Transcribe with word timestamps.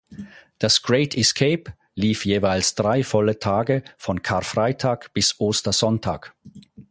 Das 0.57 0.81
Great 0.81 1.15
Escape 1.15 1.73
lief 1.93 2.25
jeweils 2.25 2.73
drei 2.73 3.03
volle 3.03 3.37
Tage 3.37 3.83
von 3.99 4.23
Karfreitag 4.23 5.13
bis 5.13 5.39
Ostersonntag. 5.39 6.33